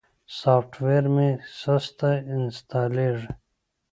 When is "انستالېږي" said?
2.33-3.29